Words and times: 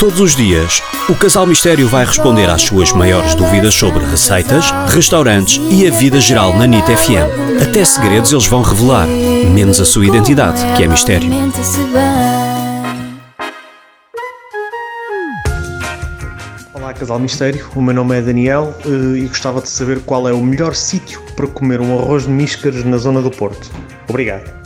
Todos 0.00 0.18
os 0.18 0.34
dias, 0.34 0.82
o 1.10 1.14
Casal 1.14 1.46
Mistério 1.46 1.86
vai 1.86 2.06
responder 2.06 2.48
às 2.48 2.62
suas 2.62 2.90
maiores 2.90 3.34
dúvidas 3.34 3.74
sobre 3.74 4.02
receitas, 4.02 4.70
restaurantes 4.88 5.60
e 5.70 5.86
a 5.86 5.90
vida 5.90 6.18
geral 6.18 6.56
na 6.56 6.66
NIT 6.66 6.86
FM. 6.86 7.60
Até 7.62 7.84
segredos 7.84 8.32
eles 8.32 8.46
vão 8.46 8.62
revelar, 8.62 9.06
menos 9.06 9.78
a 9.78 9.84
sua 9.84 10.06
identidade, 10.06 10.58
que 10.74 10.84
é 10.84 10.88
mistério. 10.88 11.28
Olá, 16.72 16.94
Casal 16.94 17.18
Mistério. 17.18 17.68
O 17.76 17.82
meu 17.82 17.92
nome 17.92 18.16
é 18.16 18.22
Daniel 18.22 18.74
eh, 18.86 19.18
e 19.18 19.28
gostava 19.28 19.60
de 19.60 19.68
saber 19.68 20.00
qual 20.00 20.26
é 20.26 20.32
o 20.32 20.40
melhor 20.40 20.74
sítio 20.74 21.20
para 21.36 21.46
comer 21.46 21.78
um 21.78 21.98
arroz 21.98 22.22
de 22.22 22.30
míscaros 22.30 22.84
na 22.84 22.96
zona 22.96 23.20
do 23.20 23.30
Porto. 23.30 23.70
Obrigado. 24.08 24.59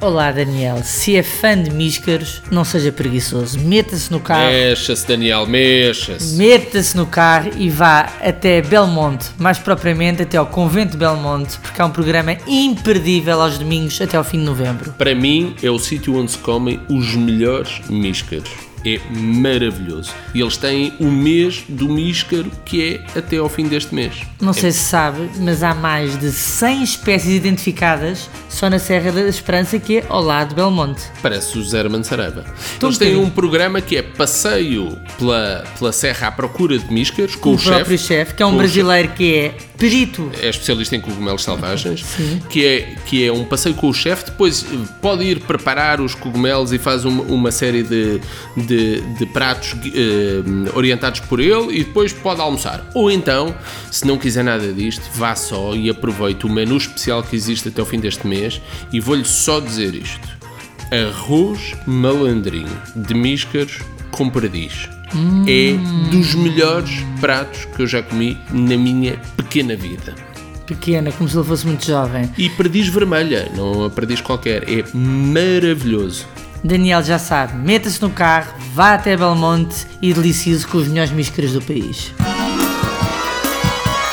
Olá 0.00 0.32
Daniel, 0.32 0.82
se 0.82 1.16
é 1.16 1.22
fã 1.22 1.60
de 1.60 1.70
míscaros, 1.70 2.42
não 2.50 2.64
seja 2.64 2.92
preguiçoso. 2.92 3.58
Meta-se 3.60 4.10
no 4.10 4.20
carro. 4.20 4.50
Mexa-se, 4.50 5.06
Daniel, 5.06 5.46
mexa-se. 5.46 6.36
Meta-se 6.36 6.96
no 6.96 7.06
carro 7.06 7.50
e 7.56 7.70
vá 7.70 8.12
até 8.20 8.60
Belmonte, 8.60 9.30
mais 9.38 9.58
propriamente 9.58 10.22
até 10.22 10.36
ao 10.36 10.46
Convento 10.46 10.92
de 10.92 10.98
Belmonte, 10.98 11.58
porque 11.58 11.80
há 11.80 11.86
um 11.86 11.90
programa 11.90 12.36
imperdível 12.46 13.40
aos 13.40 13.56
domingos 13.56 14.00
até 14.00 14.16
ao 14.16 14.24
fim 14.24 14.38
de 14.38 14.44
novembro. 14.44 14.92
Para 14.98 15.14
mim, 15.14 15.54
é 15.62 15.70
o 15.70 15.78
sítio 15.78 16.16
onde 16.16 16.32
se 16.32 16.38
comem 16.38 16.80
os 16.90 17.14
melhores 17.14 17.80
míscaros. 17.88 18.73
É 18.84 19.00
maravilhoso. 19.10 20.12
E 20.34 20.40
eles 20.40 20.56
têm 20.56 20.92
o 20.98 21.06
mês 21.06 21.64
do 21.68 21.88
míscaro 21.88 22.50
que 22.64 23.00
é 23.14 23.18
até 23.18 23.36
ao 23.36 23.48
fim 23.48 23.66
deste 23.66 23.94
mês. 23.94 24.22
Não 24.40 24.52
sei 24.52 24.72
se 24.72 24.80
sabe, 24.80 25.30
mas 25.38 25.62
há 25.62 25.74
mais 25.74 26.18
de 26.18 26.30
100 26.30 26.82
espécies 26.82 27.34
identificadas 27.34 28.28
só 28.48 28.68
na 28.68 28.78
Serra 28.78 29.12
da 29.12 29.22
Esperança, 29.22 29.78
que 29.78 29.98
é 29.98 30.04
ao 30.08 30.22
lado 30.22 30.50
de 30.50 30.54
Belmonte. 30.56 31.02
Parece 31.22 31.58
o 31.58 31.64
Zé. 31.64 31.84
Então 32.76 32.88
Eles 32.88 32.98
têm 32.98 33.16
um 33.16 33.28
programa 33.28 33.80
que 33.80 33.96
é 33.96 34.02
passeio 34.02 34.98
pela, 35.18 35.64
pela 35.78 35.92
serra 35.92 36.28
à 36.28 36.32
procura 36.32 36.78
de 36.78 36.92
míscaros 36.92 37.34
com 37.36 37.50
o 37.50 37.54
o, 37.54 37.58
próprio 37.58 37.98
chefe. 37.98 37.98
chefe, 37.98 38.34
que 38.34 38.42
é 38.42 38.46
um 38.46 38.56
brasileiro 38.56 39.08
que 39.12 39.34
é 39.34 39.54
perito. 39.88 40.30
é 40.40 40.48
especialista 40.48 40.96
em 40.96 41.00
cogumelos 41.00 41.44
selvagens, 41.44 42.04
que 42.48 42.64
é, 42.64 42.96
que 43.06 43.26
é 43.26 43.32
um 43.32 43.44
passeio 43.44 43.74
com 43.74 43.88
o 43.88 43.94
chefe, 43.94 44.26
depois 44.26 44.64
eh, 44.64 44.76
pode 45.00 45.24
ir 45.24 45.40
preparar 45.40 46.00
os 46.00 46.14
cogumelos 46.14 46.72
e 46.72 46.78
faz 46.78 47.04
uma, 47.04 47.22
uma 47.24 47.50
série 47.50 47.82
de, 47.82 48.20
de, 48.56 49.00
de 49.00 49.26
pratos 49.26 49.74
eh, 49.86 50.70
orientados 50.74 51.20
por 51.20 51.40
ele 51.40 51.78
e 51.78 51.84
depois 51.84 52.12
pode 52.12 52.40
almoçar. 52.40 52.88
Ou 52.94 53.10
então, 53.10 53.54
se 53.90 54.06
não 54.06 54.16
quiser 54.16 54.44
nada 54.44 54.72
disto, 54.72 55.02
vá 55.14 55.34
só 55.34 55.74
e 55.74 55.90
aproveite 55.90 56.46
o 56.46 56.48
menu 56.48 56.76
especial 56.76 57.22
que 57.22 57.36
existe 57.36 57.68
até 57.68 57.82
o 57.82 57.86
fim 57.86 58.00
deste 58.00 58.26
mês 58.26 58.60
e 58.92 59.00
vou-lhe 59.00 59.24
só 59.24 59.60
dizer 59.60 59.94
isto. 59.94 60.34
Arroz 60.90 61.74
malandrinho 61.86 62.80
de 62.94 63.14
míscaros 63.14 63.80
com 64.14 64.30
perdiz. 64.30 64.88
É 65.46 65.76
dos 66.10 66.34
melhores 66.34 66.90
pratos 67.20 67.64
que 67.66 67.82
eu 67.82 67.86
já 67.86 68.02
comi 68.02 68.38
na 68.50 68.76
minha 68.76 69.18
pequena 69.36 69.76
vida. 69.76 70.14
Pequena, 70.66 71.12
como 71.12 71.28
se 71.28 71.36
ele 71.36 71.44
fosse 71.44 71.66
muito 71.66 71.84
jovem. 71.84 72.30
E 72.38 72.48
perdiz 72.48 72.88
vermelha, 72.88 73.50
não 73.54 73.84
a 73.84 73.90
perdiz 73.90 74.20
qualquer. 74.20 74.64
É 74.68 74.84
maravilhoso. 74.94 76.26
Daniel 76.62 77.02
já 77.02 77.18
sabe, 77.18 77.54
meta-se 77.58 78.00
no 78.00 78.08
carro, 78.08 78.54
vá 78.72 78.94
até 78.94 79.14
Belmonte 79.14 79.86
e 80.00 80.14
delicie-se 80.14 80.66
com 80.66 80.78
os 80.78 80.88
melhores 80.88 81.12
míscaros 81.12 81.52
do 81.52 81.60
país. 81.60 82.10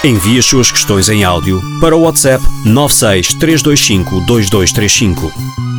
Envie 0.04 0.40
as 0.40 0.46
suas 0.46 0.72
questões 0.72 1.08
em 1.08 1.24
áudio 1.24 1.62
para 1.80 1.96
o 1.96 2.02
WhatsApp 2.02 2.44
96 2.66 3.36
325 3.36 4.20
2235. 4.26 5.71